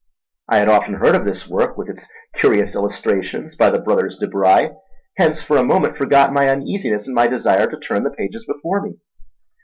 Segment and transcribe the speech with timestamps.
[0.49, 4.25] I had often heard of this work, with its curious illustrations by the brothers De
[4.25, 4.71] Bry,
[5.19, 8.81] hence for a moment forgot my uneasiness in my desire to turn the pages before
[8.81, 8.95] me.